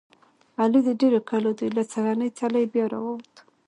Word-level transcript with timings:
علي 0.61 0.79
د 0.87 0.89
ډېرو 0.99 1.19
کلو 1.29 1.51
دی. 1.59 1.67
له 1.77 1.83
سږنۍ 1.91 2.29
څېلې 2.37 2.63
بیا 2.73 2.85
را 2.91 2.99
ووت. 3.03 3.33